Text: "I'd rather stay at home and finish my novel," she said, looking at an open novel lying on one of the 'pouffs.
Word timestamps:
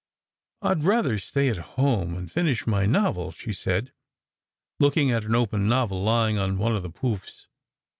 "I'd 0.63 0.83
rather 0.83 1.19
stay 1.19 1.49
at 1.49 1.57
home 1.77 2.15
and 2.17 2.31
finish 2.31 2.65
my 2.65 2.87
novel," 2.87 3.31
she 3.31 3.53
said, 3.53 3.93
looking 4.79 5.11
at 5.11 5.25
an 5.25 5.35
open 5.35 5.67
novel 5.67 6.01
lying 6.01 6.39
on 6.39 6.57
one 6.57 6.75
of 6.75 6.81
the 6.81 6.89
'pouffs. 6.89 7.45